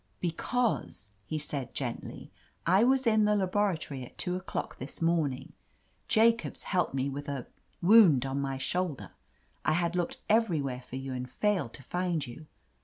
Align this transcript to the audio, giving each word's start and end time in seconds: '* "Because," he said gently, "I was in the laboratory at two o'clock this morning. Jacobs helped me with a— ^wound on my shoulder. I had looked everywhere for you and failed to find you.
'* 0.13 0.19
"Because," 0.29 1.11
he 1.27 1.37
said 1.37 1.75
gently, 1.75 2.31
"I 2.65 2.83
was 2.83 3.05
in 3.05 3.25
the 3.25 3.35
laboratory 3.35 4.03
at 4.03 4.17
two 4.17 4.35
o'clock 4.35 4.79
this 4.79 4.99
morning. 4.99 5.53
Jacobs 6.07 6.63
helped 6.63 6.95
me 6.95 7.07
with 7.07 7.29
a— 7.29 7.45
^wound 7.83 8.25
on 8.25 8.41
my 8.41 8.57
shoulder. 8.57 9.11
I 9.63 9.73
had 9.73 9.95
looked 9.95 10.17
everywhere 10.27 10.81
for 10.81 10.95
you 10.95 11.13
and 11.13 11.29
failed 11.29 11.75
to 11.75 11.83
find 11.83 12.25
you. 12.25 12.47